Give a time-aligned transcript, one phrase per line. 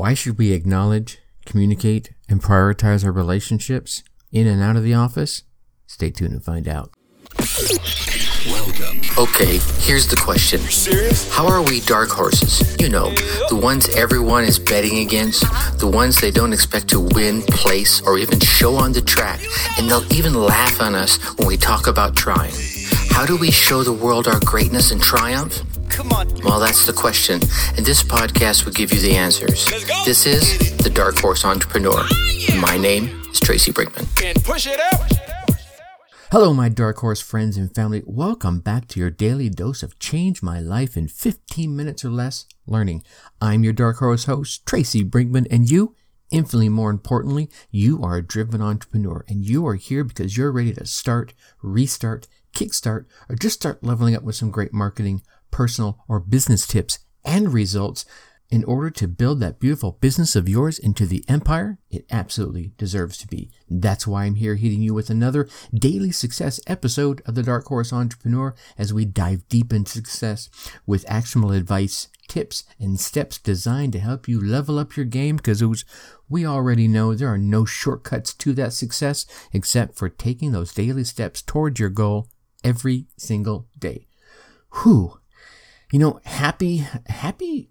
[0.00, 5.42] Why should we acknowledge, communicate, and prioritize our relationships in and out of the office?
[5.86, 6.90] Stay tuned and find out.
[8.46, 9.02] Welcome.
[9.18, 10.58] Okay, here's the question.
[10.60, 11.30] Serious?
[11.30, 12.74] How are we dark horses?
[12.80, 13.10] You know,
[13.50, 15.42] the ones everyone is betting against,
[15.78, 19.42] the ones they don't expect to win, place, or even show on the track,
[19.76, 22.54] and they'll even laugh on us when we talk about trying.
[23.10, 25.62] How do we show the world our greatness and triumph?
[26.00, 26.28] Come on.
[26.42, 27.42] Well, that's the question,
[27.76, 29.66] and this podcast will give you the answers.
[30.06, 31.98] This is The Dark Horse Entrepreneur.
[32.00, 34.08] Ah, my name is Tracy Brinkman.
[34.24, 35.12] And push it out.
[36.32, 38.02] Hello, my Dark Horse friends and family.
[38.06, 42.46] Welcome back to your daily dose of Change My Life in 15 minutes or less
[42.66, 43.04] learning.
[43.42, 45.94] I'm your Dark Horse host, Tracy Brinkman, and you,
[46.30, 50.72] infinitely more importantly, you are a driven entrepreneur, and you are here because you're ready
[50.72, 56.20] to start, restart, kickstart, or just start leveling up with some great marketing, personal, or
[56.20, 58.04] business tips and results
[58.50, 63.16] in order to build that beautiful business of yours into the empire it absolutely deserves
[63.18, 63.50] to be.
[63.68, 67.92] That's why I'm here hitting you with another daily success episode of the Dark Horse
[67.92, 70.50] Entrepreneur as we dive deep into success
[70.84, 75.62] with actionable advice, tips, and steps designed to help you level up your game because
[76.28, 81.04] we already know there are no shortcuts to that success except for taking those daily
[81.04, 82.28] steps towards your goal
[82.64, 84.08] every single day.
[84.82, 85.19] Whew.
[85.92, 87.68] You know, happy, happy,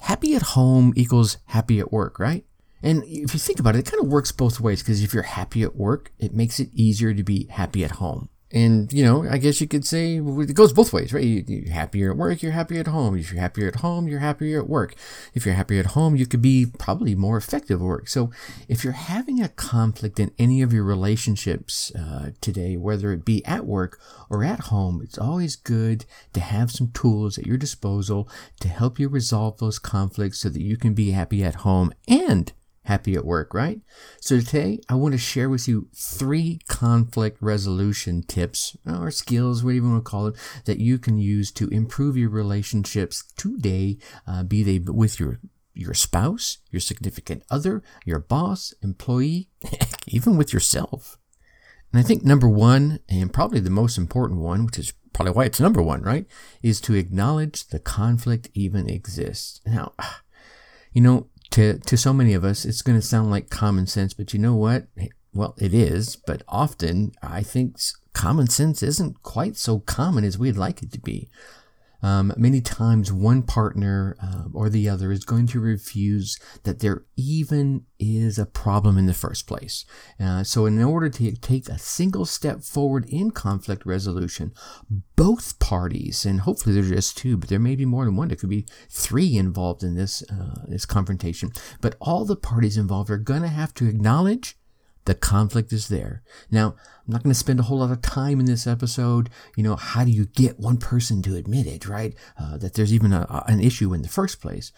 [0.00, 2.44] happy at home equals happy at work, right?
[2.82, 5.24] And if you think about it, it kind of works both ways because if you're
[5.24, 8.28] happy at work, it makes it easier to be happy at home.
[8.50, 11.22] And, you know, I guess you could say it goes both ways, right?
[11.22, 13.16] You, you're happier at work, you're happier at home.
[13.18, 14.94] If you're happier at home, you're happier at work.
[15.34, 18.08] If you're happier at home, you could be probably more effective at work.
[18.08, 18.30] So
[18.66, 23.44] if you're having a conflict in any of your relationships uh, today, whether it be
[23.44, 28.30] at work or at home, it's always good to have some tools at your disposal
[28.60, 32.52] to help you resolve those conflicts so that you can be happy at home and
[32.88, 33.82] happy at work, right?
[34.18, 39.84] So today I want to share with you three conflict resolution tips or skills, whatever
[39.84, 44.42] you want to call it, that you can use to improve your relationships today, uh,
[44.42, 45.38] be they with your
[45.74, 49.48] your spouse, your significant other, your boss, employee,
[50.08, 51.18] even with yourself.
[51.92, 55.44] And I think number one, and probably the most important one, which is probably why
[55.44, 56.26] it's number one, right,
[56.62, 59.60] is to acknowledge the conflict even exists.
[59.66, 59.92] Now,
[60.92, 64.14] you know, to to so many of us it's going to sound like common sense
[64.14, 64.86] but you know what?
[65.34, 67.76] Well it is but often i think
[68.12, 71.28] common sense isn't quite so common as we'd like it to be
[72.02, 77.04] um, many times one partner uh, or the other is going to refuse that there
[77.16, 79.84] even is a problem in the first place.
[80.20, 84.52] Uh, so in order to take a single step forward in conflict resolution,
[85.16, 88.36] both parties, and hopefully there's just two, but there may be more than one, there
[88.36, 91.50] could be three involved in this, uh, this confrontation,
[91.80, 94.57] but all the parties involved are going to have to acknowledge
[95.08, 96.22] the conflict is there.
[96.50, 99.30] Now, I'm not going to spend a whole lot of time in this episode.
[99.56, 102.14] You know, how do you get one person to admit it, right?
[102.38, 104.70] Uh, that there's even a, an issue in the first place.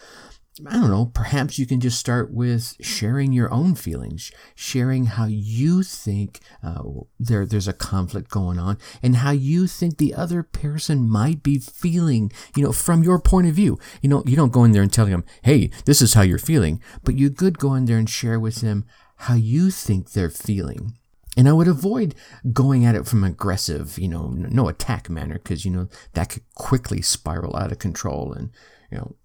[0.67, 5.25] I don't know, perhaps you can just start with sharing your own feelings, sharing how
[5.25, 6.83] you think uh,
[7.19, 11.57] there, there's a conflict going on and how you think the other person might be
[11.57, 13.79] feeling, you know, from your point of view.
[14.01, 16.37] You know, you don't go in there and tell them, hey, this is how you're
[16.37, 18.85] feeling, but you could go in there and share with them
[19.21, 20.97] how you think they're feeling.
[21.37, 22.15] And I would avoid
[22.51, 26.43] going at it from aggressive, you know, no attack manner, because, you know, that could
[26.55, 28.33] quickly spiral out of control.
[28.33, 28.49] And,
[28.91, 29.15] you know,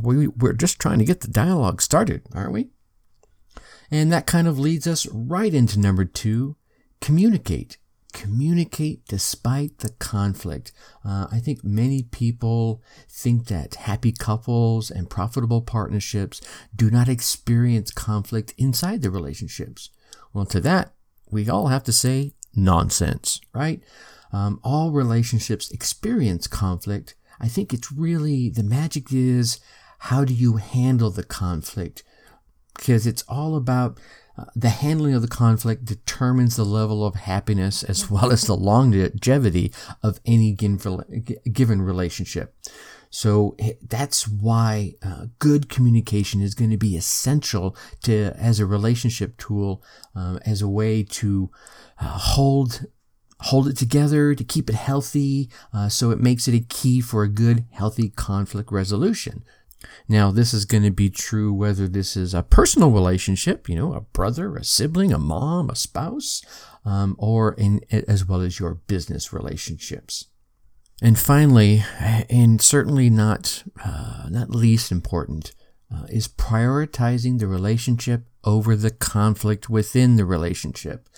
[0.00, 2.68] we, we're just trying to get the dialogue started, aren't we?
[3.90, 6.56] And that kind of leads us right into number two
[7.00, 7.78] communicate.
[8.12, 10.72] Communicate despite the conflict.
[11.04, 16.40] Uh, I think many people think that happy couples and profitable partnerships
[16.74, 19.90] do not experience conflict inside their relationships.
[20.32, 20.92] Well, to that,
[21.30, 23.82] we all have to say nonsense, right?
[24.32, 27.14] Um, all relationships experience conflict.
[27.40, 29.60] I think it's really the magic is
[29.98, 32.02] how do you handle the conflict?
[32.74, 33.98] Because it's all about
[34.38, 38.56] uh, the handling of the conflict determines the level of happiness as well as the
[38.56, 39.72] longevity
[40.02, 42.54] of any given relationship.
[43.10, 49.38] So that's why uh, good communication is going to be essential to as a relationship
[49.38, 49.82] tool,
[50.14, 51.50] um, as a way to
[52.00, 52.86] uh, hold
[53.40, 55.50] hold it together, to keep it healthy.
[55.72, 59.44] Uh, so it makes it a key for a good, healthy conflict resolution.
[60.08, 63.92] Now, this is going to be true whether this is a personal relationship, you know,
[63.92, 66.42] a brother, a sibling, a mom, a spouse,
[66.84, 70.26] um, or in, as well as your business relationships.
[71.02, 75.52] And finally, and certainly not uh, not least important,
[75.94, 81.08] uh, is prioritizing the relationship over the conflict within the relationship.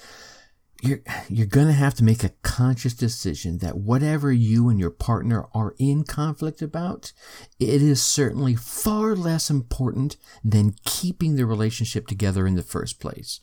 [0.81, 4.91] You're, you're going to have to make a conscious decision that whatever you and your
[4.91, 7.13] partner are in conflict about,
[7.59, 13.41] it is certainly far less important than keeping the relationship together in the first place.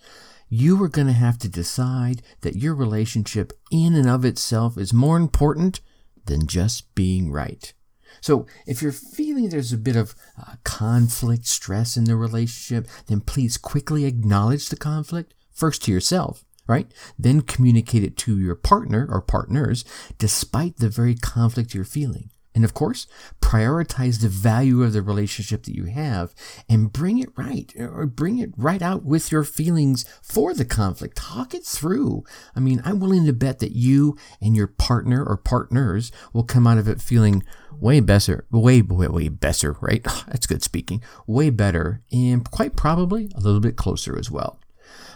[0.47, 4.93] You are going to have to decide that your relationship in and of itself is
[4.93, 5.81] more important
[6.25, 7.73] than just being right.
[8.21, 13.19] So if you're feeling there's a bit of uh, conflict, stress in the relationship, then
[13.19, 16.91] please quickly acknowledge the conflict, first to yourself, right?
[17.17, 19.85] Then communicate it to your partner or partners
[20.17, 22.29] despite the very conflict you're feeling.
[22.55, 23.05] And of course,
[23.41, 26.33] prioritize the value of the relationship that you have
[26.69, 31.17] and bring it right or bring it right out with your feelings for the conflict.
[31.17, 32.23] Talk it through.
[32.55, 36.65] I mean, I'm willing to bet that you and your partner or partners will come
[36.65, 40.03] out of it feeling way better, way, way, way better, right?
[40.27, 41.03] That's good speaking.
[41.27, 44.59] Way better and quite probably a little bit closer as well.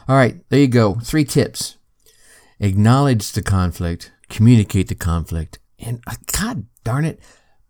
[0.09, 0.95] All right, there you go.
[0.95, 1.77] Three tips.
[2.59, 7.19] Acknowledge the conflict, communicate the conflict, and uh, God darn it,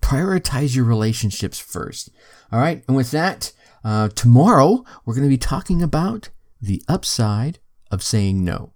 [0.01, 2.09] prioritize your relationships first.
[2.49, 2.81] All right.
[2.87, 3.51] And with that,
[3.83, 6.29] uh, tomorrow we're going to be talking about
[6.61, 7.59] the upside
[7.91, 8.71] of saying no.